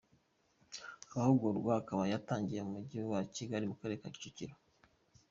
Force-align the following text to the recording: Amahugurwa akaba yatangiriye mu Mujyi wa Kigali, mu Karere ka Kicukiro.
Amahugurwa 1.11 1.71
akaba 1.81 2.03
yatangiriye 2.13 2.61
mu 2.65 2.71
Mujyi 2.75 2.99
wa 3.11 3.19
Kigali, 3.35 3.65
mu 3.71 3.75
Karere 3.79 3.99
ka 4.03 4.09
Kicukiro. 4.13 4.53